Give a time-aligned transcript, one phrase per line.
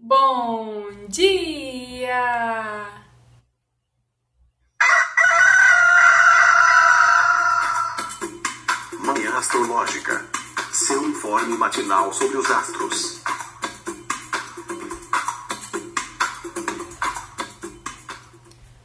[0.00, 2.86] Bom dia!
[9.00, 10.24] Manhã Astrológica.
[10.72, 13.20] Seu informe matinal sobre os astros.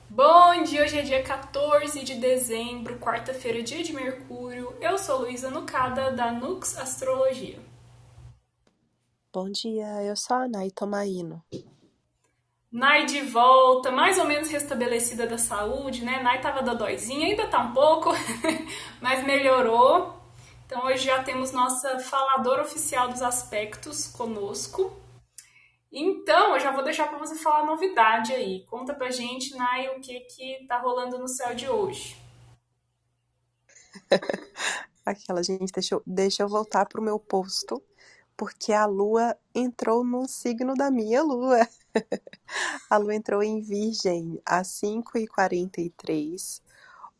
[0.10, 4.74] Bom dia, hoje é dia 14 de dezembro, quarta-feira, dia de Mercúrio.
[4.82, 7.73] Eu sou Luísa Nucada, da Nux Astrologia.
[9.34, 11.44] Bom dia, eu sou a Nai Tomaino.
[12.72, 16.22] Nai de volta, mais ou menos restabelecida da saúde, né?
[16.22, 18.12] Nai tava dodóizinha, ainda tá um pouco,
[19.02, 20.14] mas melhorou.
[20.68, 24.96] Então hoje já temos nossa faladora oficial dos aspectos conosco.
[25.92, 28.64] Então, eu já vou deixar para você falar a novidade aí.
[28.68, 32.16] Conta pra gente, Nai, o que que tá rolando no céu de hoje.
[35.04, 37.82] Aquela, gente, deixa eu, deixa eu voltar pro meu posto
[38.36, 41.68] porque a lua entrou no signo da minha lua.
[42.90, 46.62] a lua entrou em Virgem às 5h43.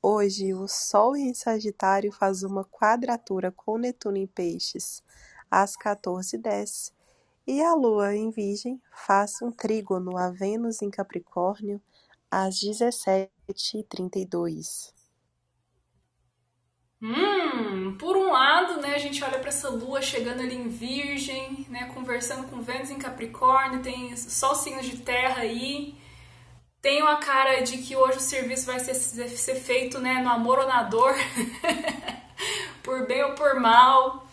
[0.02, 5.02] Hoje, o Sol em Sagitário faz uma quadratura com Netuno em Peixes
[5.50, 6.92] às 14h10.
[7.46, 11.82] E a Lua em Virgem faz um trígono a Vênus em Capricórnio
[12.32, 14.94] às 17h32.
[17.06, 21.66] Hum, por um lado, né, a gente olha para essa lua chegando ali em Virgem,
[21.70, 25.96] né, conversando com Vênus em Capricórnio, tem só signos de terra aí.
[26.82, 30.60] Tem uma cara de que hoje o serviço vai ser, ser feito, né, no amor
[30.60, 31.14] ou na dor,
[32.82, 34.26] por bem ou por mal.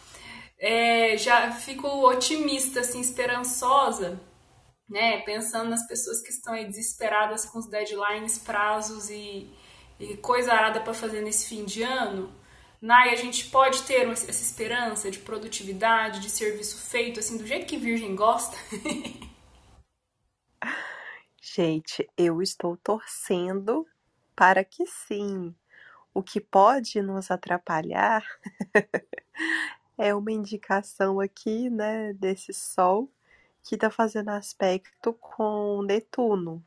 [0.56, 4.20] É, já fico otimista, assim, esperançosa,
[4.88, 9.50] né, pensando nas pessoas que estão aí desesperadas com os deadlines, prazos e,
[9.98, 12.38] e coisa arada para fazer nesse fim de ano
[12.80, 17.66] Nai, a gente pode ter essa esperança de produtividade, de serviço feito, assim, do jeito
[17.66, 18.56] que Virgem gosta?
[21.38, 23.86] gente, eu estou torcendo
[24.34, 25.54] para que sim.
[26.14, 28.24] O que pode nos atrapalhar
[29.98, 33.10] é uma indicação aqui, né, desse Sol
[33.62, 36.64] que está fazendo aspecto com Netuno.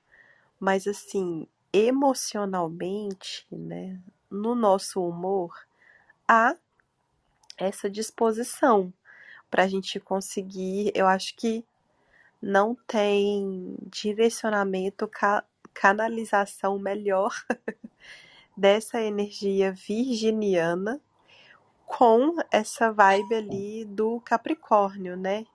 [0.59, 5.51] Mas assim, emocionalmente, né, no nosso humor,
[6.27, 6.55] há
[7.57, 8.93] essa disposição
[9.49, 10.91] para a gente conseguir.
[10.95, 11.65] Eu acho que
[12.41, 17.33] não tem direcionamento, ca canalização melhor
[18.55, 21.01] dessa energia virginiana
[21.85, 25.45] com essa vibe ali do Capricórnio, né?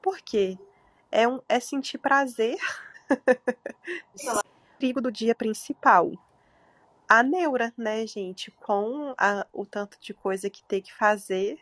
[0.00, 0.58] Porque
[1.10, 2.56] é, um, é sentir prazer
[4.78, 6.12] trigo do dia principal
[7.08, 8.50] a neura, né, gente?
[8.50, 11.58] Com a, o tanto de coisa que tem que fazer,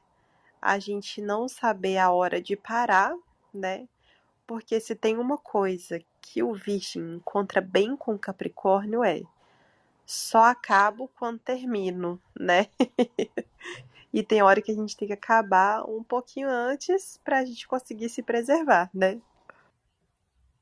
[0.61, 3.15] a gente não saber a hora de parar,
[3.55, 3.89] né?
[4.47, 9.23] Porque se tem uma coisa que o Virgem encontra bem com o Capricórnio é
[10.05, 12.69] só acabo quando termino, né?
[14.12, 17.67] e tem hora que a gente tem que acabar um pouquinho antes para a gente
[17.67, 19.21] conseguir se preservar, né?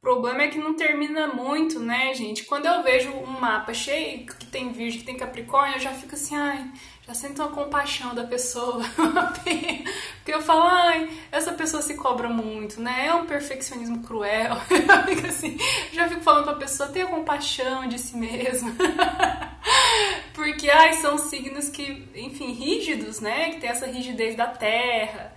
[0.04, 2.44] Problema é que não termina muito, né, gente?
[2.44, 6.14] Quando eu vejo um mapa cheio que tem Virgem, que tem Capricórnio, eu já fico
[6.14, 6.70] assim, ai,
[7.06, 8.84] já sinto uma compaixão da pessoa.
[8.92, 13.06] Porque eu falo, ai, essa pessoa se cobra muito, né?
[13.06, 14.58] É um perfeccionismo cruel.
[14.68, 15.56] Eu fico assim,
[15.90, 18.72] já fico falando pra pessoa, tenha compaixão de si mesma.
[20.34, 23.52] Porque, ai, são signos que, enfim, rígidos, né?
[23.52, 25.33] Que tem essa rigidez da terra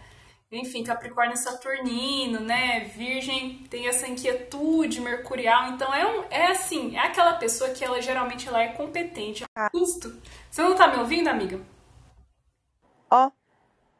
[0.51, 2.85] enfim, Capricórnio é saturnino, né?
[2.85, 8.01] Virgem tem essa inquietude mercurial, então é um, é assim, é aquela pessoa que ela
[8.01, 9.43] geralmente ela é competente.
[9.55, 9.69] Ah.
[9.69, 10.15] Custo.
[10.49, 11.59] Você não tá me ouvindo, amiga?
[13.11, 13.31] Ó, oh,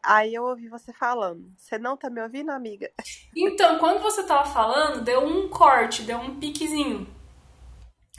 [0.02, 1.52] aí eu ouvi você falando.
[1.58, 2.92] Você não tá me ouvindo, amiga?
[3.40, 7.08] Então, quando você tava falando, deu um corte, deu um piquezinho.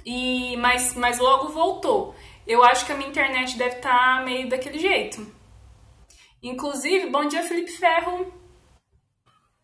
[0.07, 2.15] E mas mas logo voltou.
[2.47, 5.38] Eu acho que a minha internet deve estar tá meio daquele jeito.
[6.43, 8.33] Inclusive, bom dia, Felipe Ferro.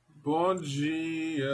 [0.09, 1.51] Bom dia.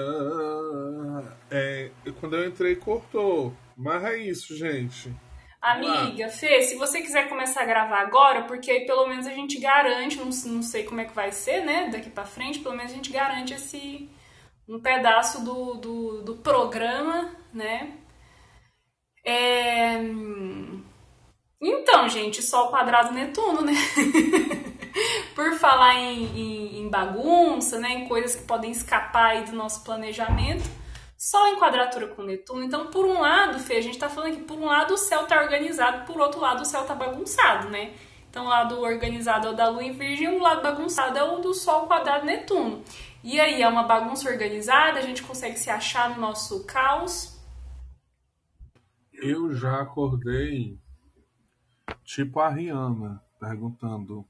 [1.51, 1.91] É,
[2.21, 3.53] quando eu entrei, cortou.
[3.77, 5.13] Mas é isso, gente.
[5.61, 9.61] Amiga, Fê, se você quiser começar a gravar agora, porque aí pelo menos a gente
[9.61, 12.93] garante, não, não sei como é que vai ser, né, daqui pra frente, pelo menos
[12.93, 14.09] a gente garante esse
[14.67, 17.99] um pedaço do, do, do programa, né?
[19.25, 20.01] É...
[21.61, 23.73] Então, gente, Sol quadrado Netuno, né?
[25.35, 29.85] Por falar em, em, em, bagunça, né, em coisas que podem escapar aí do nosso
[29.85, 30.69] planejamento,
[31.17, 32.63] só em quadratura com Netuno.
[32.63, 35.23] Então, por um lado, Fê, a gente está falando que por um lado o céu
[35.23, 37.93] está organizado, por outro lado o céu está bagunçado, né?
[38.29, 41.39] Então, o lado organizado é o da Lua em Virgem, o lado bagunçado é o
[41.41, 42.83] do Sol quadrado Netuno.
[43.23, 44.99] E aí, é uma bagunça organizada?
[44.99, 47.39] A gente consegue se achar no nosso caos?
[49.13, 50.79] Eu já acordei
[52.03, 54.27] tipo a Rihanna, perguntando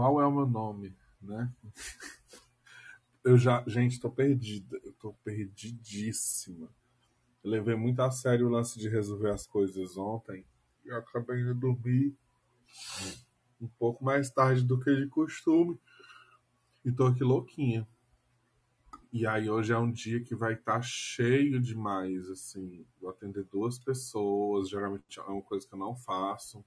[0.00, 1.52] qual é o meu nome, né?
[3.22, 6.70] Eu já, gente, tô perdida, eu tô perdidíssima.
[7.44, 10.42] Eu levei muito a sério o lance de resolver as coisas ontem
[10.86, 12.16] e acabei indo dormir
[13.60, 15.78] um pouco mais tarde do que de costume.
[16.82, 17.86] E tô aqui louquinha.
[19.12, 22.86] E aí hoje é um dia que vai estar tá cheio demais, assim.
[22.98, 26.64] Vou atender duas pessoas, geralmente é uma coisa que eu não faço.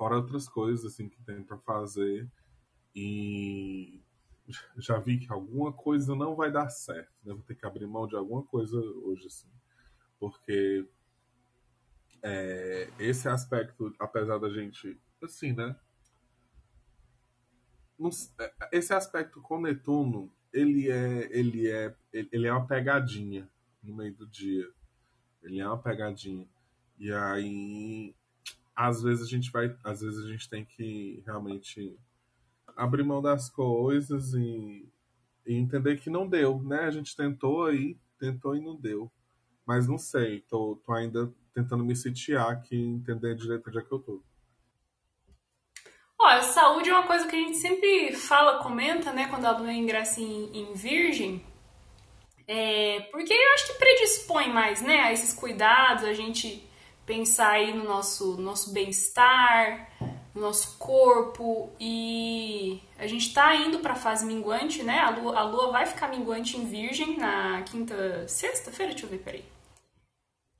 [0.00, 2.26] Fora outras coisas, assim, que tem para fazer.
[2.96, 4.02] E
[4.78, 7.34] já vi que alguma coisa não vai dar certo, né?
[7.34, 9.50] Vou ter que abrir mão de alguma coisa hoje, assim.
[10.18, 10.88] Porque
[12.22, 15.76] é, esse aspecto, apesar da gente, assim, né?
[18.38, 23.46] É, esse aspecto com Netuno, ele é, ele é, ele é uma pegadinha
[23.82, 24.66] no meio do dia.
[25.42, 26.48] Ele é uma pegadinha.
[26.98, 28.14] E aí,
[28.80, 31.94] às vezes a gente vai, às vezes a gente tem que realmente
[32.74, 34.88] abrir mão das coisas e,
[35.46, 36.84] e entender que não deu, né?
[36.84, 39.12] A gente tentou aí, tentou e não deu.
[39.66, 43.92] Mas não sei, tô, tô ainda tentando me sitiar aqui, entender direito onde é que
[43.92, 44.22] eu tô.
[46.18, 49.72] Olha, saúde é uma coisa que a gente sempre fala, comenta, né, quando a lua
[49.72, 51.44] ingressa em, em virgem,
[52.48, 56.69] é, porque eu acho que predispõe mais, né, a esses cuidados, a gente
[57.10, 59.90] pensar aí no nosso, nosso bem-estar,
[60.32, 65.42] no nosso corpo, e a gente tá indo pra fase minguante, né, a lua, a
[65.42, 69.44] lua vai ficar minguante em virgem na quinta, sexta-feira, deixa eu ver, peraí.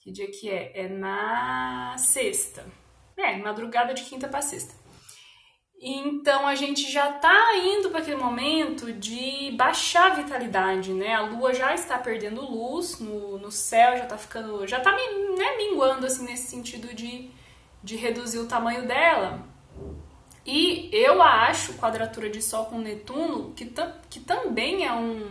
[0.01, 0.73] Que dia que é?
[0.75, 2.67] É na sexta.
[3.17, 4.75] É, madrugada de quinta para sexta.
[5.83, 11.15] Então a gente já está indo para aquele momento de baixar a vitalidade, né?
[11.15, 15.57] A lua já está perdendo luz no, no céu, já está ficando, já está né,
[15.57, 17.31] minguando assim nesse sentido de,
[17.83, 19.43] de reduzir o tamanho dela.
[20.45, 23.73] E eu acho quadratura de Sol com Netuno que,
[24.11, 25.23] que também é um,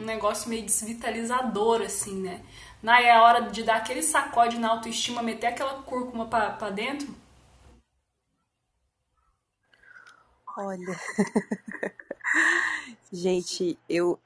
[0.00, 2.42] um negócio meio desvitalizador, assim, né?
[2.80, 7.25] Na é a hora de dar aquele sacode na autoestima, meter aquela cúrcuma para dentro
[10.56, 10.86] Olha,
[13.12, 14.18] gente, eu,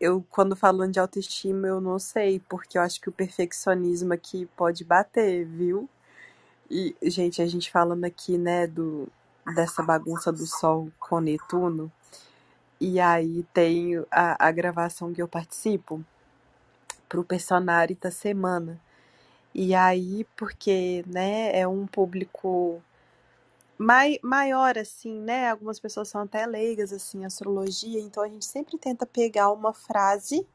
[0.00, 4.46] eu quando falando de autoestima, eu não sei, porque eu acho que o perfeccionismo aqui
[4.56, 5.88] pode bater, viu?
[6.70, 9.08] E, gente, a gente falando aqui, né, do,
[9.54, 11.90] dessa bagunça do Sol com Netuno,
[12.80, 16.04] e aí tem a, a gravação que eu participo
[17.08, 18.80] pro personagem da semana.
[19.54, 22.82] E aí, porque, né, é um público
[23.78, 25.50] mai, maior, assim, né?
[25.50, 30.46] Algumas pessoas são até leigas, assim, astrologia, então a gente sempre tenta pegar uma frase.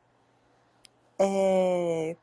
[1.18, 2.16] É...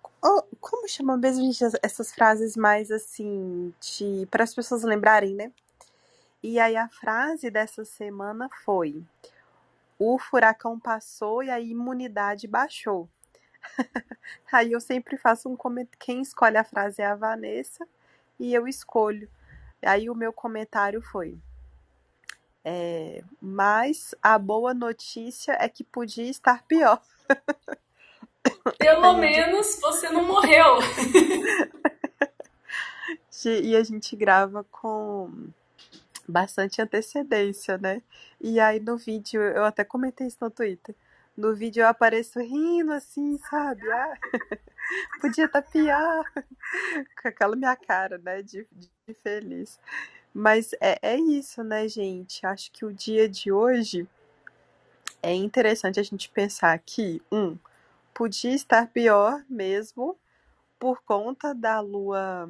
[0.61, 4.27] Como chama mesmo, gente, essas frases mais assim, de...
[4.31, 5.51] para as pessoas lembrarem, né?
[6.43, 9.03] E aí a frase dessa semana foi:
[9.99, 13.09] O furacão passou e a imunidade baixou.
[14.53, 15.99] aí eu sempre faço um comentário.
[15.99, 17.87] Quem escolhe a frase é a Vanessa
[18.39, 19.29] e eu escolho.
[19.83, 21.39] Aí o meu comentário foi:
[22.65, 27.01] é, mas a boa notícia é que podia estar pior.
[28.79, 30.79] Pelo menos você não morreu.
[33.63, 35.49] e a gente grava com
[36.29, 38.03] bastante antecedência, né?
[38.41, 40.95] E aí no vídeo, eu até comentei isso no Twitter.
[41.37, 43.89] No vídeo eu apareço rindo assim, sabe?
[43.91, 44.15] Ah,
[45.21, 46.25] podia estar pior.
[47.23, 48.43] Com aquela minha cara, né?
[48.43, 49.79] De, de feliz.
[50.33, 52.47] Mas é, é isso, né, gente?
[52.47, 54.09] Acho que o dia de hoje
[55.23, 57.59] é interessante a gente pensar que, um,
[58.15, 60.17] podia estar pior mesmo
[60.79, 62.49] por conta da lua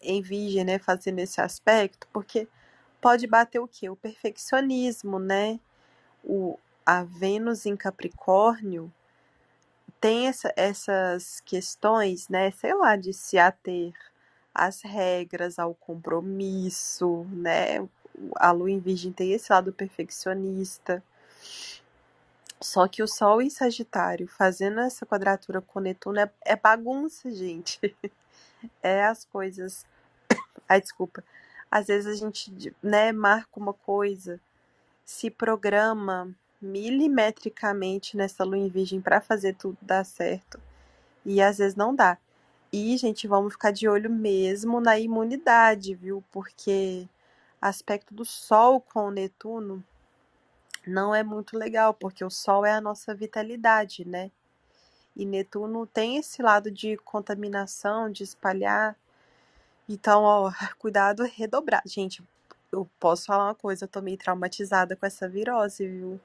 [0.00, 2.48] em virgem, né, fazendo esse aspecto, porque
[3.00, 3.88] pode bater o quê?
[3.88, 5.60] O perfeccionismo, né?
[6.24, 8.92] O, a Vênus em Capricórnio
[10.00, 13.92] tem essa, essas questões, né, sei lá, de se ater
[14.54, 17.86] às regras, ao compromisso, né?
[18.36, 21.02] A lua em Virgem tem esse lado perfeccionista.
[22.60, 27.80] Só que o Sol em Sagitário, fazendo essa quadratura com Netuno, é, é bagunça, gente.
[28.82, 29.84] é as coisas.
[30.68, 31.24] Ai, desculpa.
[31.70, 34.38] Às vezes a gente né, marca uma coisa,
[35.04, 40.60] se programa milimetricamente nessa lua em virgem para fazer tudo dar certo.
[41.24, 42.16] E às vezes não dá.
[42.72, 46.24] E, gente, vamos ficar de olho mesmo na imunidade, viu?
[46.32, 47.06] Porque
[47.60, 49.84] aspecto do Sol com o Netuno
[50.86, 54.30] não é muito legal, porque o Sol é a nossa vitalidade, né?
[55.16, 58.96] E Netuno tem esse lado de contaminação, de espalhar.
[59.88, 61.82] Então, ó, cuidado redobrar.
[61.86, 62.24] Gente,
[62.72, 66.20] eu posso falar uma coisa, eu tô meio traumatizada com essa virose, viu?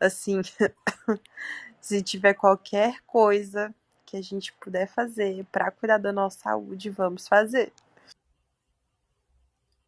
[0.00, 0.42] Assim,
[1.80, 3.74] se tiver qualquer coisa
[4.08, 7.70] que a gente puder fazer para cuidar da nossa saúde, vamos fazer.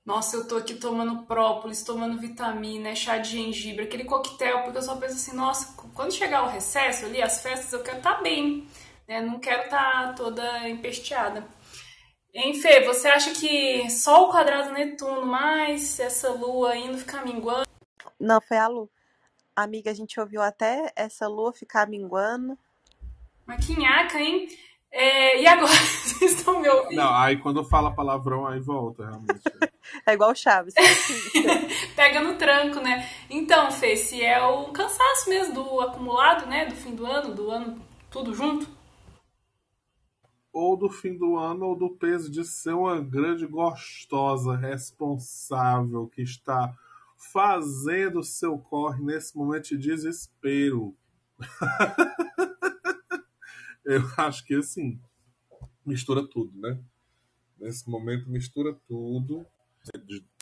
[0.04, 4.82] Nossa, eu tô aqui tomando própolis, tomando vitamina, chá de gengibre, aquele coquetel, porque eu
[4.82, 8.22] só penso assim, nossa, quando chegar o recesso ali, as festas, eu quero estar tá
[8.22, 8.68] bem,
[9.08, 9.22] né?
[9.22, 11.46] Não quero estar tá toda empesteada.
[12.34, 17.66] Hein, Fê, você acha que só o quadrado Netuno mais essa lua indo ficar minguando?
[18.18, 18.88] Não, foi a lua.
[19.56, 22.58] Amiga, a gente ouviu até essa lua ficar minguando.
[23.50, 24.46] Maquinhaca, hein?
[24.92, 25.72] É, e agora?
[26.06, 26.96] Vocês estão me ouvindo?
[26.96, 29.40] Não, aí quando fala palavrão, aí volta, realmente.
[30.06, 30.74] é igual Chaves.
[31.96, 33.08] Pega no tranco, né?
[33.28, 36.66] Então, Fê, se é o cansaço mesmo do acumulado, né?
[36.66, 38.68] Do fim do ano, do ano tudo junto?
[40.52, 46.22] Ou do fim do ano, ou do peso de ser uma grande gostosa responsável que
[46.22, 46.72] está
[47.32, 50.94] fazendo o seu corre nesse momento de desespero.
[53.84, 55.00] Eu acho que assim,
[55.84, 56.82] mistura tudo, né?
[57.58, 59.46] Nesse momento mistura tudo,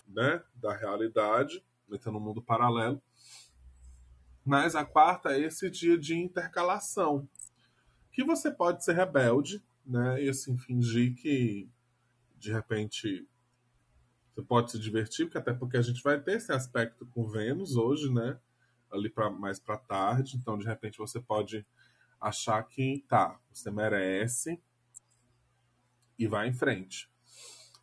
[0.07, 0.43] né?
[0.55, 3.01] Da realidade, metendo um mundo paralelo.
[4.45, 7.29] Mas a quarta é esse dia de intercalação.
[8.13, 10.23] Que você pode ser rebelde, né?
[10.23, 11.69] E assim, fingir que
[12.39, 13.29] de repente
[14.35, 17.77] você pode se divertir, porque até porque a gente vai ter esse aspecto com Vênus
[17.77, 18.39] hoje, né?
[18.91, 21.67] Ali pra, mais para tarde, então de repente você pode
[22.21, 24.61] achar que tá, você merece
[26.19, 27.11] e vai em frente.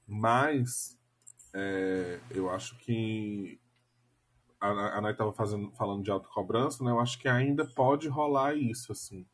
[0.07, 0.99] Mas
[1.53, 3.59] é, eu acho que
[4.59, 6.91] a, a estava falando de autocobrança, né?
[6.91, 9.25] Eu acho que ainda pode rolar isso, assim.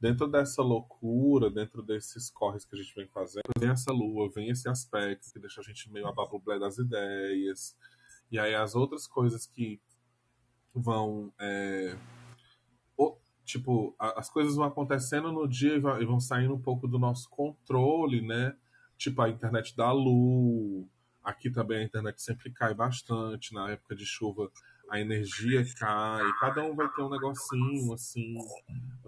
[0.00, 4.50] Dentro dessa loucura, dentro desses corres que a gente vem fazendo, vem essa lua, vem
[4.50, 7.76] esse aspecto que deixa a gente meio ababublé das ideias.
[8.30, 9.80] E aí as outras coisas que
[10.74, 11.96] vão é,
[13.44, 18.20] tipo, as coisas vão acontecendo no dia e vão saindo um pouco do nosso controle,
[18.20, 18.56] né?
[18.96, 20.86] Tipo, a internet da luz.
[21.22, 23.54] Aqui também a internet sempre cai bastante.
[23.54, 24.50] Na época de chuva,
[24.90, 26.24] a energia cai.
[26.40, 28.34] Cada um vai ter um negocinho, assim.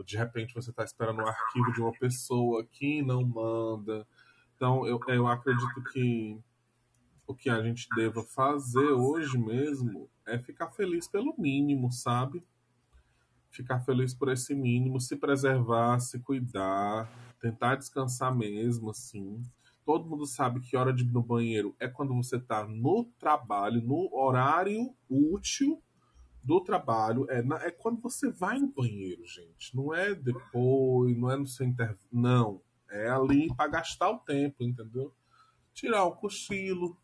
[0.04, 4.06] De repente você está esperando um arquivo de uma pessoa que não manda.
[4.56, 6.38] Então, eu, eu acredito que
[7.26, 12.42] o que a gente deva fazer hoje mesmo é ficar feliz pelo mínimo, sabe?
[13.56, 17.10] Ficar feliz por esse mínimo, se preservar, se cuidar,
[17.40, 19.42] tentar descansar mesmo, assim.
[19.84, 23.80] Todo mundo sabe que hora de ir no banheiro é quando você está no trabalho,
[23.80, 25.82] no horário útil
[26.42, 27.26] do trabalho.
[27.30, 29.74] É, na, é quando você vai no banheiro, gente.
[29.74, 31.98] Não é depois, não é no seu intervalo.
[32.12, 32.60] Não.
[32.90, 35.14] É ali para gastar o tempo, entendeu?
[35.72, 36.96] Tirar o cochilo.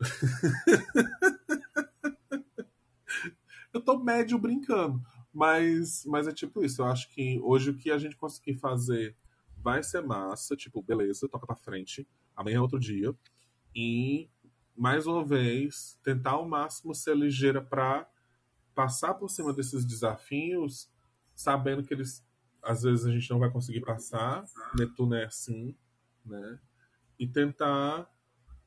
[3.72, 5.02] Eu tô médio brincando.
[5.32, 6.82] Mas, mas é tipo isso.
[6.82, 9.16] Eu acho que hoje o que a gente conseguir fazer
[9.56, 10.56] vai ser massa.
[10.56, 12.08] Tipo, beleza, toca pra frente.
[12.34, 13.14] Amanhã é outro dia.
[13.74, 14.28] E,
[14.76, 18.08] mais uma vez, tentar ao máximo ser ligeira para
[18.74, 20.90] passar por cima desses desafios,
[21.34, 22.24] sabendo que eles
[22.62, 24.44] às vezes a gente não vai conseguir passar.
[24.76, 25.76] Netuno é assim,
[26.24, 26.58] né?
[27.18, 28.08] E tentar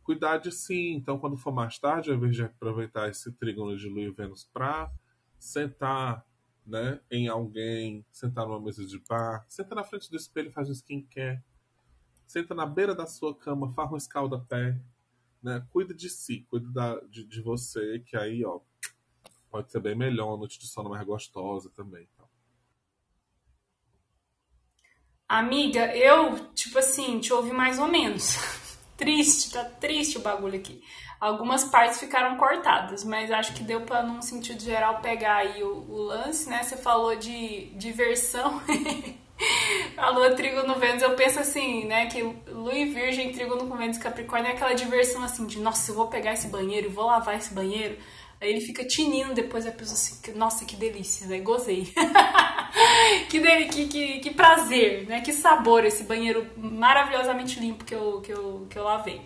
[0.03, 0.91] cuidar de si.
[0.91, 4.43] Então, quando for mais tarde, ao invés de aproveitar esse trígono de Lua e Vênus
[4.43, 4.91] para
[5.39, 6.25] sentar
[6.71, 10.69] né, em alguém, sentar numa mesa de bar, senta na frente do espelho e faz
[10.69, 11.43] um skincare,
[12.25, 14.79] senta na beira da sua cama, faz um escalda-pé,
[15.43, 18.61] né, cuida de si, cuida da, de, de você, que aí, ó,
[19.49, 22.07] pode ser bem melhor, a noite de sono mais gostosa também.
[22.13, 22.29] Então.
[25.27, 28.37] Amiga, eu, tipo assim, te ouvi mais ou menos.
[29.01, 30.81] triste, tá triste o bagulho aqui.
[31.19, 35.85] Algumas partes ficaram cortadas, mas acho que deu para, num sentido geral, pegar aí o,
[35.89, 36.63] o lance, né?
[36.63, 38.61] Você falou de diversão.
[39.97, 42.05] a lua trigo no Vênus, eu penso assim, né?
[42.07, 45.95] Que lua e virgem, trigo no Vênus Capricórnio é aquela diversão assim de, nossa, eu
[45.95, 47.97] vou pegar esse banheiro, vou lavar esse banheiro.
[48.41, 51.39] Aí ele fica tinindo depois a pessoa assim, nossa, que delícia, né?
[51.41, 51.93] Gozei.
[53.29, 55.21] que, dele, que, que, que prazer, né?
[55.21, 59.21] Que sabor esse banheiro maravilhosamente limpo que eu, que eu, que eu lavei.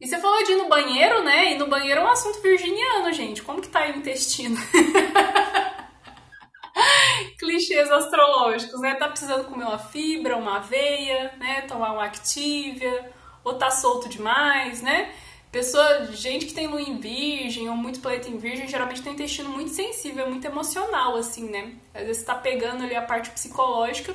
[0.00, 1.52] E você falou de ir no banheiro, né?
[1.52, 3.40] E no banheiro é um assunto virginiano, gente.
[3.40, 4.56] Como que tá aí o intestino?
[7.38, 8.96] Clichês astrológicos, né?
[8.96, 11.60] Tá precisando comer uma fibra, uma aveia, né?
[11.68, 13.12] Tomar uma Activia,
[13.44, 15.14] ou tá solto demais, né?
[15.50, 19.14] Pessoa, gente que tem lua em virgem ou muito planeta em virgem, geralmente tem um
[19.14, 21.74] intestino muito sensível, muito emocional, assim, né?
[21.92, 24.14] Às vezes tá pegando ali a parte psicológica,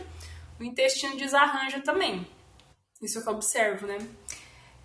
[0.58, 2.26] o intestino desarranja também.
[3.02, 3.98] Isso que eu observo, né?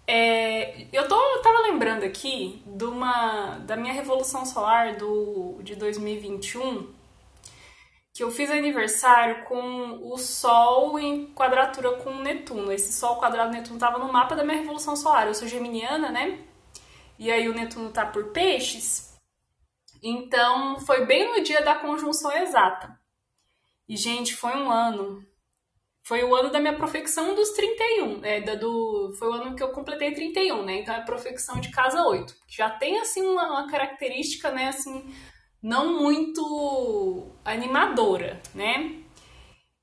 [0.08, 6.92] É, eu tô, tava lembrando aqui de uma, da minha revolução solar do, de 2021,
[8.20, 12.70] que eu fiz aniversário com o Sol em quadratura com Netuno.
[12.70, 15.26] Esse Sol quadrado Netuno estava no mapa da minha revolução solar.
[15.26, 16.38] Eu sou geminiana, né?
[17.18, 19.18] E aí o Netuno tá por peixes.
[20.02, 22.94] Então foi bem no dia da conjunção exata.
[23.88, 25.24] E, gente, foi um ano.
[26.02, 28.18] Foi o ano da minha profecção dos 31.
[28.18, 28.42] Né?
[28.42, 30.80] Da, do, foi o ano que eu completei 31, né?
[30.80, 32.34] Então é a profecção de casa 8.
[32.46, 34.68] Que já tem, assim, uma, uma característica, né?
[34.68, 35.10] Assim,
[35.62, 38.96] não muito animadora, né?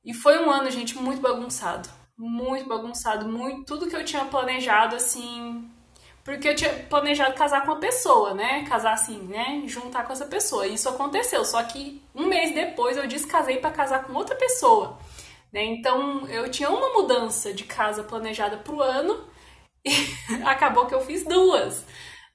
[0.03, 1.89] E foi um ano, gente, muito bagunçado.
[2.17, 5.69] Muito bagunçado, muito tudo que eu tinha planejado assim,
[6.24, 8.65] porque eu tinha planejado casar com uma pessoa, né?
[8.67, 9.63] Casar assim, né?
[9.65, 10.67] Juntar com essa pessoa.
[10.67, 14.98] E isso aconteceu, só que um mês depois eu descasei para casar com outra pessoa.
[15.53, 15.63] Né?
[15.63, 19.25] Então eu tinha uma mudança de casa planejada pro ano
[19.86, 19.91] e
[20.43, 21.86] acabou que eu fiz duas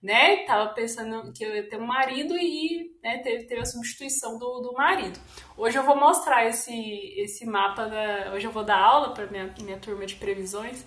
[0.03, 0.45] né?
[0.45, 4.61] Tava pensando que eu ia ter um marido e né, teve, teve a substituição do,
[4.61, 5.19] do marido.
[5.57, 6.75] Hoje eu vou mostrar esse,
[7.17, 10.85] esse mapa, da, hoje eu vou dar aula para minha, minha turma de previsões.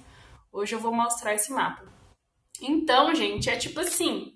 [0.51, 1.85] Hoje eu vou mostrar esse mapa.
[2.61, 4.33] Então, gente, é tipo assim,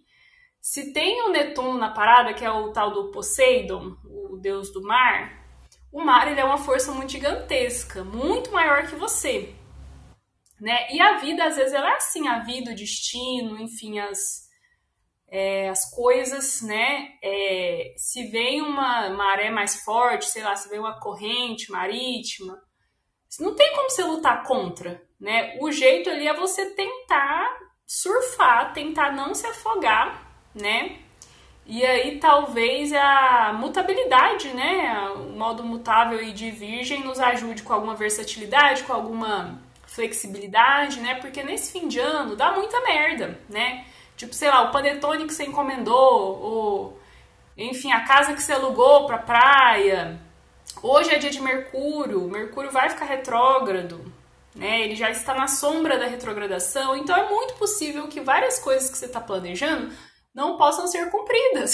[0.61, 4.81] se tem o Netuno na parada, que é o tal do Poseidon, o deus do
[4.81, 5.45] mar,
[5.91, 9.53] o mar ele é uma força muito gigantesca, muito maior que você.
[10.59, 10.87] Né?
[10.91, 14.48] E a vida, às vezes, ela é assim, a vida, o destino, enfim, as,
[15.31, 17.09] é, as coisas, né?
[17.23, 22.59] É, se vem uma maré mais forte, sei lá, se vem uma corrente marítima,
[23.39, 25.57] não tem como você lutar contra, né?
[25.61, 30.99] O jeito ali é você tentar surfar, tentar não se afogar, né?
[31.65, 35.11] E aí talvez a mutabilidade, né?
[35.15, 41.15] O modo mutável e de virgem nos ajude com alguma versatilidade, com alguma flexibilidade, né?
[41.15, 43.85] Porque nesse fim de ano dá muita merda, né?
[44.19, 46.99] Tipo, sei lá, o panetone que você encomendou, ou
[47.57, 50.19] enfim, a casa que você alugou pra praia.
[50.83, 54.11] Hoje é dia de Mercúrio, Mercúrio vai ficar retrógrado,
[54.53, 54.81] né?
[54.81, 58.97] Ele já está na sombra da retrogradação, então é muito possível que várias coisas que
[58.97, 59.89] você está planejando
[60.35, 61.73] não possam ser cumpridas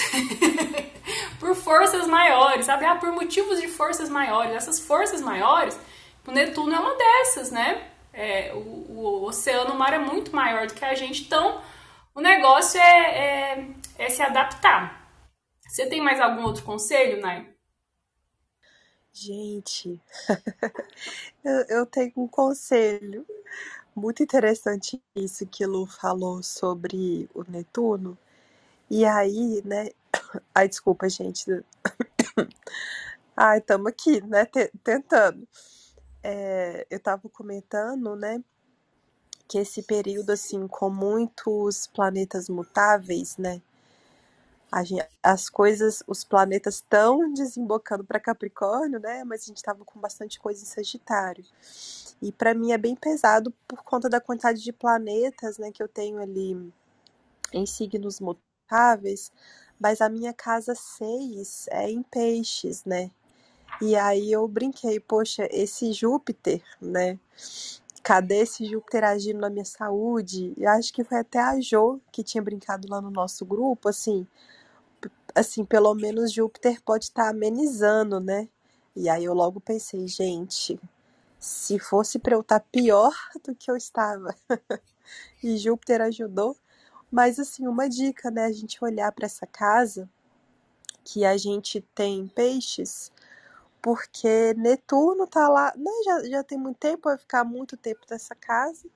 [1.42, 2.86] por forças maiores, sabe?
[2.86, 4.54] Ah, por motivos de forças maiores.
[4.54, 5.80] Essas forças maiores,
[6.28, 7.88] o Netuno é uma dessas, né?
[8.14, 11.60] É, o, o oceano, o mar é muito maior do que a gente, então
[12.16, 15.06] o negócio é, é, é se adaptar.
[15.68, 17.54] Você tem mais algum outro conselho, Nai?
[19.12, 20.02] Gente,
[21.44, 23.26] eu, eu tenho um conselho
[23.96, 28.18] muito interessante isso que Lu falou sobre o Netuno.
[28.90, 29.90] E aí, né?
[30.54, 31.50] Ai, desculpa, gente.
[33.36, 34.46] Ai, estamos aqui, né?
[34.84, 35.48] Tentando.
[36.24, 38.42] É, eu estava comentando, né?
[39.48, 43.62] Que esse período, assim, com muitos planetas mutáveis, né?
[44.84, 49.24] Gente, as coisas, os planetas estão desembocando para Capricórnio, né?
[49.24, 51.46] Mas a gente estava com bastante coisa em Sagitário.
[52.22, 55.88] E para mim é bem pesado por conta da quantidade de planetas, né, que eu
[55.88, 56.74] tenho ali
[57.54, 59.32] em signos mutáveis.
[59.80, 63.12] Mas a minha casa 6 é em peixes, né?
[63.82, 67.20] E aí eu brinquei, poxa, esse Júpiter, né?
[68.06, 70.54] Cadê esse Júpiter agindo na minha saúde?
[70.56, 74.28] E acho que foi até a Jo que tinha brincado lá no nosso grupo, assim,
[75.34, 78.48] assim, pelo menos Júpiter pode estar tá amenizando, né?
[78.96, 80.80] E aí eu logo pensei, gente,
[81.40, 83.12] se fosse para eu estar tá pior
[83.44, 84.36] do que eu estava.
[85.44, 86.56] e Júpiter ajudou.
[87.12, 90.08] Mas assim, uma dica, né, a gente olhar para essa casa
[91.04, 93.12] que a gente tem peixes,
[93.86, 98.34] porque Netuno tá lá, né, já, já tem muito tempo, vai ficar muito tempo nessa
[98.34, 98.90] casa,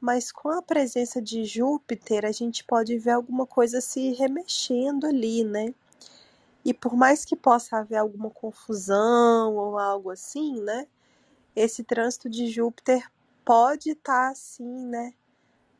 [0.00, 5.44] mas com a presença de Júpiter, a gente pode ver alguma coisa se remexendo ali,
[5.44, 5.72] né?
[6.64, 10.88] E por mais que possa haver alguma confusão ou algo assim, né?
[11.54, 13.08] Esse trânsito de Júpiter
[13.44, 15.14] pode estar tá, assim, né?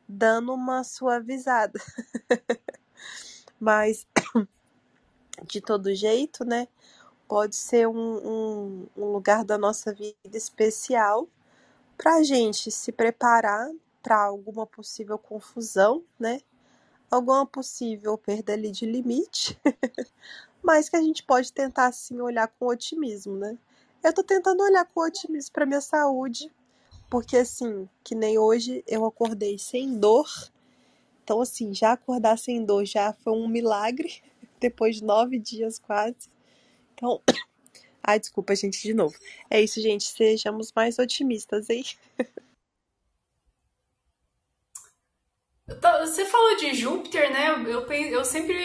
[0.07, 1.81] Dando uma suavizada.
[3.59, 4.07] Mas
[5.43, 6.69] de todo jeito, né?
[7.27, 11.27] Pode ser um, um, um lugar da nossa vida especial
[11.97, 13.71] para a gente se preparar
[14.03, 16.41] para alguma possível confusão, né?
[17.11, 19.59] Alguma possível perda ali de limite,
[20.63, 23.57] mas que a gente pode tentar assim olhar com otimismo, né?
[24.03, 26.51] Eu tô tentando olhar com otimismo para minha saúde,
[27.09, 30.27] porque assim, que nem hoje eu acordei sem dor
[31.23, 34.21] Então, assim, já acordar sem dor já foi um milagre,
[34.59, 36.29] depois de nove dias quase.
[36.97, 37.21] Então,
[38.03, 39.15] ai, desculpa, gente, de novo.
[39.49, 41.85] É isso, gente, sejamos mais otimistas, hein?
[46.01, 47.49] Você falou de Júpiter, né?
[47.67, 48.55] Eu, eu sempre.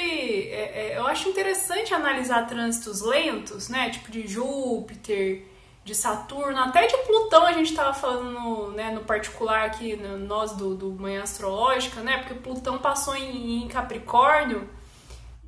[0.48, 3.90] É, é, eu acho interessante analisar trânsitos lentos, né?
[3.90, 5.42] Tipo de Júpiter,
[5.84, 10.16] de Saturno, até de Plutão a gente estava falando no, né, no particular aqui, no,
[10.16, 12.18] nós do, do Manhã Astrológica, né?
[12.18, 14.68] Porque Plutão passou em, em Capricórnio,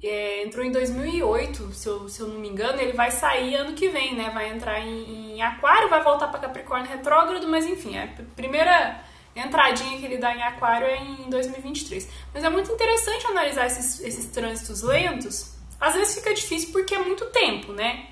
[0.09, 3.75] é, entrou em 2008, se eu, se eu não me engano, ele vai sair ano
[3.75, 4.31] que vem, né?
[4.31, 9.03] Vai entrar em, em Aquário, vai voltar para Capricórnio retrógrado, mas enfim, a primeira
[9.35, 12.09] entradinha que ele dá em Aquário é em 2023.
[12.33, 15.55] Mas é muito interessante analisar esses, esses trânsitos lentos.
[15.81, 18.07] Às vezes fica difícil porque é muito tempo, né?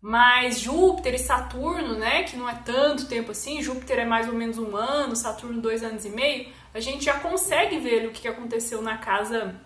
[0.00, 4.34] Mas Júpiter e Saturno, né, que não é tanto tempo assim, Júpiter é mais ou
[4.34, 8.28] menos um ano, Saturno dois anos e meio, a gente já consegue ver o que
[8.28, 9.58] aconteceu na casa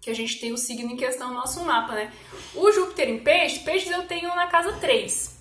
[0.00, 2.12] que a gente tem o signo em questão no nosso mapa, né?
[2.54, 5.38] O Júpiter em peixes, peixes eu tenho na casa 3.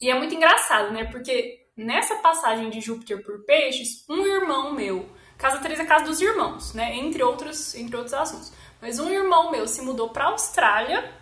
[0.00, 1.04] E é muito engraçado, né?
[1.04, 6.04] Porque nessa passagem de Júpiter por peixes, um irmão meu, casa 3 é a casa
[6.04, 6.96] dos irmãos, né?
[6.96, 8.52] Entre outros, entre outros assuntos.
[8.80, 11.20] Mas um irmão meu se mudou para a Austrália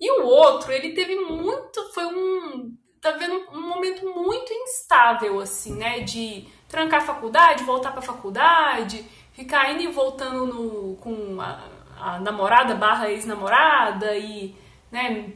[0.00, 1.92] e o outro, ele teve muito.
[1.92, 2.76] Foi um.
[3.00, 3.48] Tá vendo?
[3.52, 6.00] Um momento muito instável, assim, né?
[6.00, 9.04] De trancar a faculdade, voltar pra faculdade,
[9.38, 11.62] ficar indo e voltando no, com a,
[11.96, 14.54] a namorada barra ex-namorada e.
[14.90, 15.34] Né,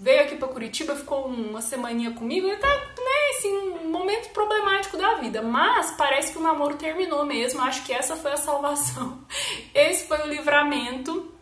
[0.00, 4.96] veio aqui para Curitiba, ficou uma semaninha comigo e tá, né, assim, um momento problemático
[4.96, 5.42] da vida.
[5.42, 7.60] Mas parece que o namoro terminou mesmo.
[7.60, 9.18] Acho que essa foi a salvação.
[9.74, 11.34] Esse foi o livramento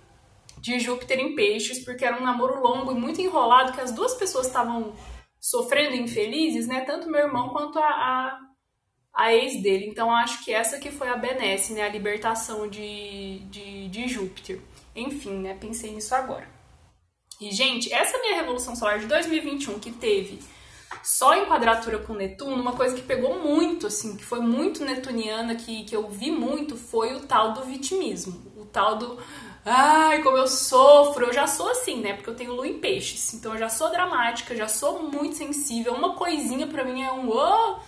[0.57, 4.15] de Júpiter em peixes, porque era um namoro longo e muito enrolado, que as duas
[4.15, 4.95] pessoas estavam
[5.39, 6.81] sofrendo infelizes, né?
[6.87, 8.41] Tanto meu irmão quanto a, a,
[9.23, 9.87] a, ex dele.
[9.87, 11.83] Então acho que essa que foi a benesse, né?
[11.83, 14.61] A libertação de, de, de Júpiter.
[14.95, 15.55] Enfim, né?
[15.55, 16.49] Pensei nisso agora.
[17.41, 20.39] E, gente, essa minha Revolução Solar de 2021 que teve
[21.03, 25.55] só em quadratura com Netuno, uma coisa que pegou muito, assim, que foi muito netuniana,
[25.55, 28.53] que, que eu vi muito, foi o tal do vitimismo.
[28.57, 29.19] O tal do
[29.65, 31.27] ai, como eu sofro.
[31.27, 32.15] Eu já sou assim, né?
[32.15, 33.33] Porque eu tenho lua em peixes.
[33.35, 35.95] Então eu já sou dramática, já sou muito sensível.
[35.95, 37.79] Uma coisinha para mim é um oh!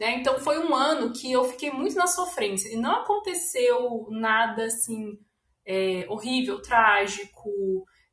[0.00, 0.16] Né?
[0.16, 2.72] Então foi um ano que eu fiquei muito na sofrência.
[2.72, 5.18] E não aconteceu nada assim
[5.66, 7.50] é, horrível, trágico,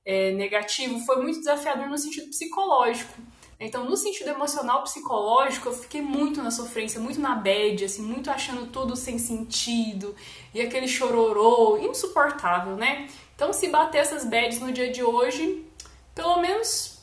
[0.06, 1.00] é, negativo.
[1.06, 3.14] Foi muito desafiador no sentido psicológico.
[3.60, 8.30] Então, no sentido emocional, psicológico, eu fiquei muito na sofrência, muito na bad, assim, muito
[8.30, 10.16] achando tudo sem sentido,
[10.54, 13.08] e aquele chororô, insuportável, né?
[13.34, 15.66] Então, se bater essas bads no dia de hoje,
[16.14, 16.97] pelo menos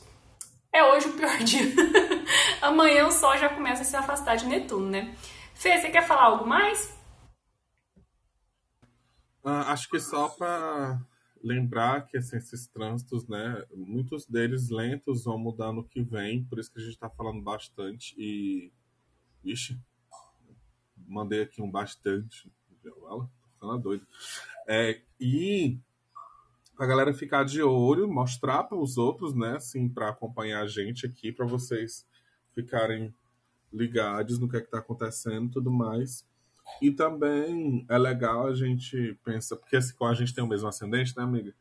[0.75, 1.65] é hoje o pior dia.
[2.61, 5.15] Amanhã o Sol já começa a se afastar de Netuno, né?
[5.53, 6.93] Fê, você quer falar algo mais?
[9.43, 10.99] Uh, acho que só para
[11.41, 16.57] lembrar que assim, esses trânsitos, né, muitos deles lentos vão mudar no que vem, por
[16.57, 18.73] isso que a gente está falando bastante e
[19.43, 19.79] Ixi,
[21.07, 22.51] mandei aqui um bastante,
[22.83, 24.07] ela ficando doida.
[24.67, 25.77] É, e
[26.77, 31.05] a galera ficar de olho, mostrar para os outros, né, assim, para acompanhar a gente
[31.05, 32.05] aqui, para vocês
[32.53, 33.13] ficarem
[33.71, 36.25] ligados no que é está acontecendo, tudo mais.
[36.81, 40.67] E também é legal a gente pensar, porque assim, como a gente tem o mesmo
[40.67, 41.53] ascendente, né, amiga?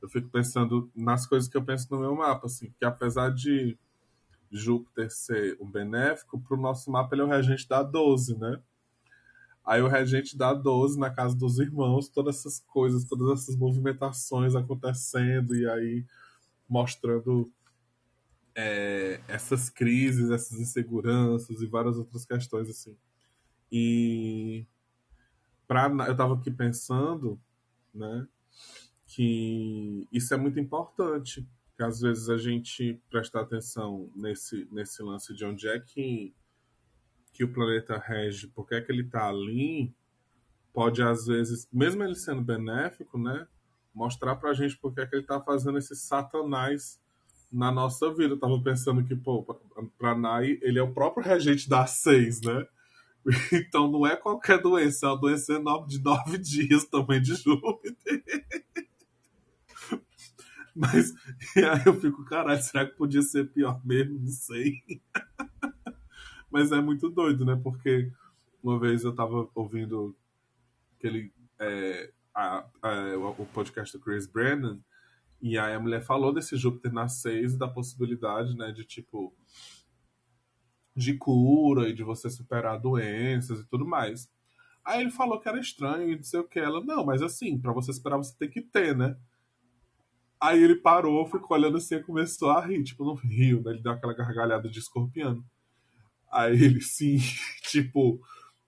[0.00, 3.76] Eu fico pensando nas coisas que eu penso no meu mapa, assim, que apesar de
[4.50, 8.60] Júpiter ser um benéfico, para o nosso mapa ele é o regente da 12, né?
[9.68, 14.54] Aí o regente dá 12 na casa dos irmãos, todas essas coisas, todas essas movimentações
[14.54, 16.06] acontecendo, e aí
[16.66, 17.52] mostrando
[18.54, 22.96] é, essas crises, essas inseguranças e várias outras questões assim.
[23.70, 24.64] E
[25.66, 27.38] pra, eu estava aqui pensando,
[27.94, 28.26] né,
[29.06, 35.34] que isso é muito importante, que às vezes a gente prestar atenção nesse, nesse lance
[35.34, 36.34] de onde é que,
[37.38, 39.94] que o planeta rege, porque é que ele está ali,
[40.72, 43.46] pode às vezes, mesmo ele sendo benéfico, né,
[43.94, 47.00] mostrar pra gente porque é que ele está fazendo esses satanás
[47.50, 48.34] na nossa vida.
[48.34, 49.44] Eu tava pensando que, pô,
[49.96, 52.66] pra Nai, ele é o próprio regente da seis, né?
[53.52, 58.24] Então não é qualquer doença, é uma doença enorme de nove dias também de Júpiter.
[60.74, 61.12] Mas
[61.56, 64.18] aí eu fico, caralho, será que podia ser pior mesmo?
[64.18, 64.82] Não sei.
[66.50, 67.58] Mas é muito doido, né?
[67.62, 68.10] Porque
[68.62, 70.16] uma vez eu tava ouvindo
[70.96, 71.32] aquele.
[71.58, 74.78] É, a, a, o podcast do Chris Brandon,
[75.42, 79.34] e aí a mulher falou desse Júpiter na seis da possibilidade, né, de tipo
[80.94, 84.28] de cura e de você superar doenças e tudo mais.
[84.84, 86.58] Aí ele falou que era estranho e não sei o que.
[86.58, 89.16] Ela, não, mas assim, para você esperar, você tem que ter, né?
[90.40, 93.72] Aí ele parou, ficou olhando assim e começou a rir, tipo, não riu, né?
[93.72, 95.44] Ele deu aquela gargalhada de escorpião.
[96.30, 97.18] Aí ele, sim,
[97.70, 98.20] tipo,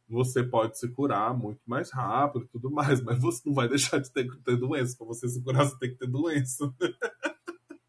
[0.08, 3.98] você pode se curar muito mais rápido e tudo mais, mas você não vai deixar
[3.98, 4.96] de ter, ter doença.
[4.96, 6.72] Pra você se curar, você tem que ter doença.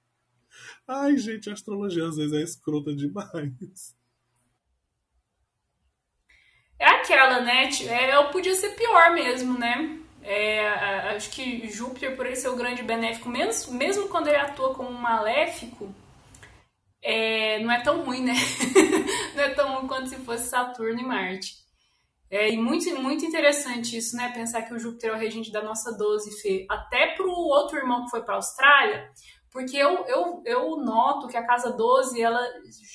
[0.88, 3.96] Ai, gente, a astrologia às vezes é escrota demais.
[6.78, 7.70] É aquela, né?
[7.88, 10.00] É, podia ser pior mesmo, né?
[10.24, 10.68] É,
[11.16, 14.90] acho que Júpiter, por ele ser o grande benéfico, mesmo, mesmo quando ele atua como
[14.90, 15.94] um maléfico,
[17.02, 18.34] é, não é tão ruim, né?
[19.36, 21.62] não é tão ruim quanto se fosse Saturno e Marte.
[22.30, 24.32] É, e muito, muito interessante isso, né?
[24.32, 26.66] Pensar que o Júpiter é o regente da nossa 12 Fê.
[26.70, 29.12] Até pro outro irmão que foi para Austrália,
[29.52, 32.40] porque eu, eu, eu noto que a casa 12, ela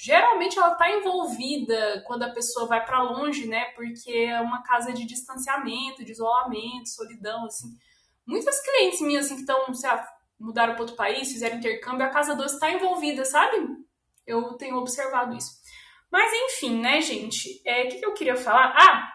[0.02, 3.66] geralmente ela tá envolvida quando a pessoa vai para longe, né?
[3.74, 7.68] Porque é uma casa de distanciamento, de isolamento, solidão, assim.
[8.26, 10.08] Muitas clientes minhas assim, que estão, sei lá,
[10.40, 13.85] mudaram para outro país, fizeram intercâmbio, a casa 12 está envolvida, sabe?
[14.26, 15.50] Eu tenho observado isso.
[16.10, 17.62] Mas enfim, né, gente?
[17.64, 18.74] O é, que, que eu queria falar?
[18.76, 19.12] Ah,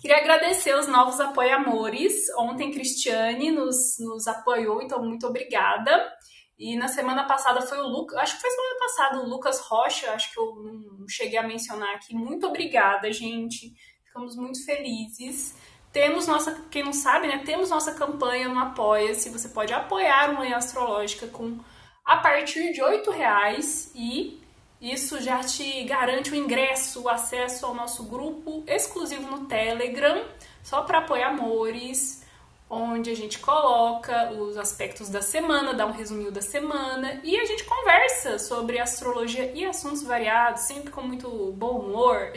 [0.00, 2.14] queria agradecer os novos apoiamores.
[2.38, 6.10] Ontem Cristiane nos, nos apoiou, então muito obrigada.
[6.58, 10.10] E na semana passada foi o Lucas, acho que foi semana passada, o Lucas Rocha,
[10.10, 12.14] acho que eu não cheguei a mencionar aqui.
[12.14, 13.72] Muito obrigada, gente.
[14.04, 15.54] Ficamos muito felizes.
[15.92, 17.42] Temos nossa, quem não sabe, né?
[17.44, 19.30] Temos nossa campanha no Apoia-se.
[19.30, 21.58] Você pode apoiar uma astrológica com
[22.04, 24.40] a partir de R$ reais e
[24.80, 30.24] isso já te garante o ingresso, o acesso ao nosso grupo exclusivo no Telegram,
[30.62, 32.24] só para apoiar amores
[32.70, 37.44] onde a gente coloca os aspectos da semana, dá um resuminho da semana e a
[37.44, 42.32] gente conversa sobre astrologia e assuntos variados, sempre com muito bom humor.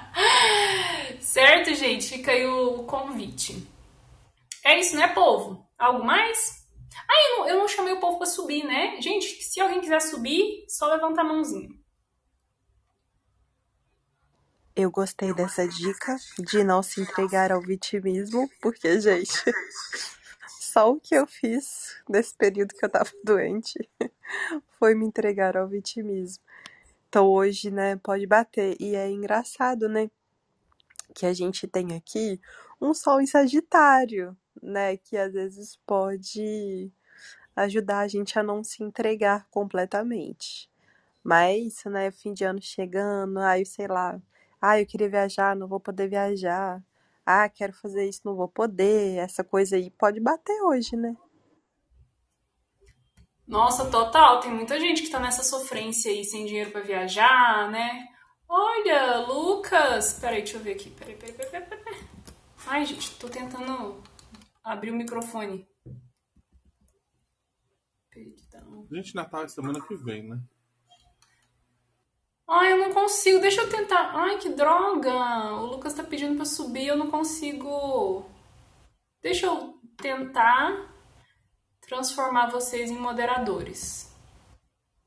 [1.20, 2.08] certo, gente?
[2.08, 3.66] Fica aí o convite.
[4.64, 5.64] É isso, né, povo?
[5.78, 6.65] Algo mais?
[7.08, 9.00] Ah, eu não, eu não chamei o povo para subir, né?
[9.00, 11.68] Gente, se alguém quiser subir, só levanta a mãozinha.
[14.74, 19.32] Eu gostei dessa dica de não se entregar ao vitimismo, porque, gente,
[20.60, 23.78] só o que eu fiz nesse período que eu tava doente
[24.78, 26.44] foi me entregar ao vitimismo.
[27.08, 28.76] Então hoje, né, pode bater.
[28.78, 30.10] E é engraçado, né,
[31.14, 32.38] que a gente tem aqui
[32.78, 36.90] um sol em Sagitário, né, que às vezes pode
[37.54, 40.70] ajudar a gente a não se entregar completamente.
[41.22, 44.20] Mas, né, fim de ano chegando, aí sei lá,
[44.60, 46.82] ah, eu queria viajar, não vou poder viajar.
[47.24, 49.18] Ah, quero fazer isso, não vou poder.
[49.18, 51.16] Essa coisa aí pode bater hoje, né?
[53.46, 54.40] Nossa, total.
[54.40, 58.08] Tem muita gente que tá nessa sofrência aí, sem dinheiro para viajar, né?
[58.48, 60.18] Olha, Lucas.
[60.20, 60.90] Peraí, deixa eu ver aqui.
[60.90, 62.00] Peraí, peraí, peraí, peraí.
[62.66, 64.02] Ai, gente, tô tentando
[64.66, 65.66] abrir o microfone.
[68.10, 68.86] Perdão.
[68.90, 70.42] Gente, Natal é semana que vem, né?
[72.48, 73.40] Ai, eu não consigo.
[73.40, 74.12] Deixa eu tentar.
[74.14, 75.14] Ai, que droga!
[75.54, 78.24] O Lucas tá pedindo pra subir, eu não consigo.
[79.22, 80.94] Deixa eu tentar
[81.80, 84.12] transformar vocês em moderadores.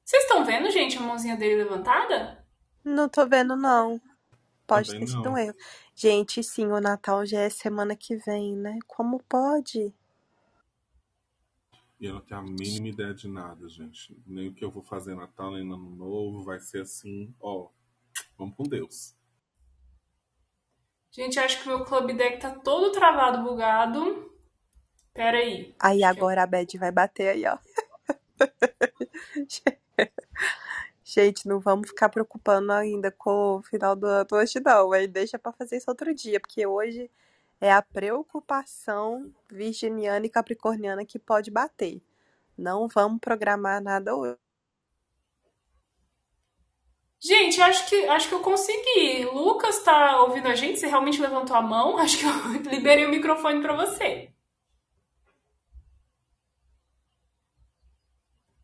[0.03, 2.45] Vocês estão vendo, gente, a mãozinha dele levantada?
[2.83, 4.01] Não tô vendo, não.
[4.69, 5.55] Pode ter sido um erro.
[5.95, 8.77] Gente, sim, o Natal já é semana que vem, né?
[8.85, 9.91] Como pode?
[11.99, 14.15] E eu não tenho a mínima ideia de nada, gente.
[14.27, 16.43] Nem o que eu vou fazer Natal, nem Ano Novo.
[16.43, 17.67] Vai ser assim, ó.
[18.37, 19.15] Vamos com Deus.
[21.11, 24.31] Gente, acho que o meu club deck tá todo travado, bugado.
[25.13, 25.75] Pera aí.
[25.79, 27.57] Aí agora a Bad vai bater aí, ó.
[31.11, 34.91] Gente, não vamos ficar preocupando ainda com o final do ano hoje, não.
[34.91, 37.09] Aí deixa pra fazer isso outro dia, porque hoje
[37.59, 41.99] é a preocupação virginiana e capricorniana que pode bater.
[42.55, 44.37] Não vamos programar nada hoje.
[47.19, 49.25] Gente, acho que, acho que eu consegui.
[49.33, 50.79] Lucas tá ouvindo a gente?
[50.79, 51.97] Você realmente levantou a mão?
[51.99, 54.31] Acho que eu liberei o microfone para você.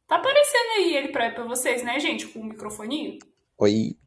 [0.08, 2.28] Tá aparecendo aí ele pra, pra vocês, né, gente?
[2.28, 3.20] Com o microfoninho?
[3.58, 3.98] Oi.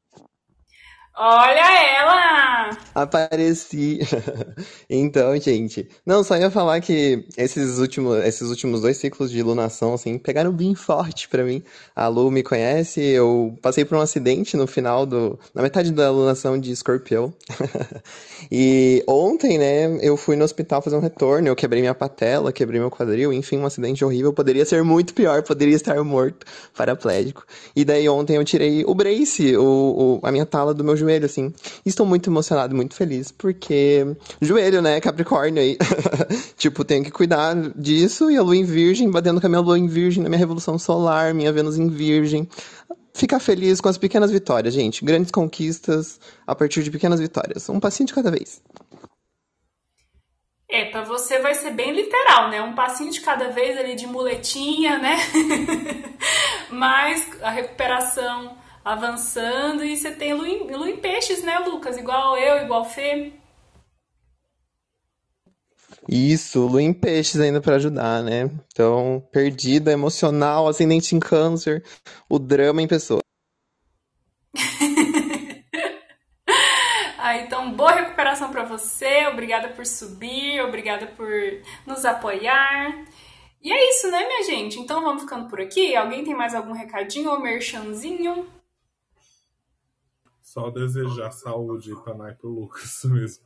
[1.20, 2.70] Olha ela!
[2.94, 3.98] Apareci.
[4.88, 5.88] então, gente.
[6.06, 10.52] Não, só ia falar que esses últimos, esses últimos dois ciclos de lunação, assim, pegaram
[10.52, 11.60] bem forte para mim.
[11.96, 15.36] A Lu me conhece, eu passei por um acidente no final do.
[15.52, 17.34] na metade da lunação de Scorpio.
[18.48, 22.78] e ontem, né, eu fui no hospital fazer um retorno, eu quebrei minha patela, quebrei
[22.78, 24.32] meu quadril, enfim, um acidente horrível.
[24.32, 27.44] Poderia ser muito pior, poderia estar morto, paraplégico.
[27.74, 31.07] E daí ontem eu tirei o brace, o, o a minha tala do meu joelho
[31.08, 31.52] joelho, assim.
[31.84, 34.06] Estou muito emocionado muito feliz, porque.
[34.40, 35.00] Joelho, né?
[35.00, 35.78] Capricórnio aí.
[36.56, 38.30] tipo, tenho que cuidar disso.
[38.30, 40.78] E a lua em virgem, batendo com a minha lua em virgem na minha revolução
[40.78, 42.48] solar, minha Vênus em virgem.
[43.14, 45.04] Ficar feliz com as pequenas vitórias, gente.
[45.04, 47.68] Grandes conquistas a partir de pequenas vitórias.
[47.68, 48.62] Um passinho de cada vez.
[50.70, 52.60] É, pra você vai ser bem literal, né?
[52.60, 55.16] Um passinho de cada vez ali de muletinha, né?
[56.70, 61.96] Mas a recuperação avançando e você tem lua em, lua em peixes, né, Lucas?
[61.96, 63.32] Igual eu, igual Fê.
[66.08, 68.50] Isso, lua em peixes ainda para ajudar, né?
[68.72, 71.84] Então, perdida, emocional, ascendente em câncer,
[72.28, 73.20] o drama em pessoa.
[77.20, 79.26] Ah, então, boa recuperação para você.
[79.26, 81.28] Obrigada por subir, obrigada por
[81.84, 83.04] nos apoiar.
[83.60, 84.78] E é isso, né, minha gente?
[84.78, 85.94] Então vamos ficando por aqui.
[85.94, 88.46] Alguém tem mais algum recadinho ou merchanzinho?
[90.48, 93.44] Só desejar saúde para Nai pro Lucas mesmo.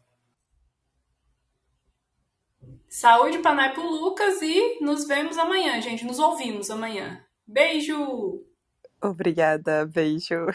[2.88, 6.04] Saúde para Nai pro Lucas e nos vemos amanhã, gente.
[6.04, 7.26] Nos ouvimos amanhã.
[7.44, 8.46] Beijo!
[9.02, 10.46] Obrigada, beijo.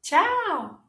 [0.00, 0.83] Tchau!